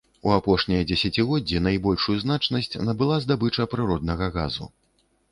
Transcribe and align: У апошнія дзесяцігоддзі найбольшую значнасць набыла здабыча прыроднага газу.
У 0.27 0.31
апошнія 0.35 0.85
дзесяцігоддзі 0.91 1.59
найбольшую 1.65 2.15
значнасць 2.23 2.77
набыла 2.87 3.19
здабыча 3.25 3.67
прыроднага 3.75 4.31
газу. 4.39 4.65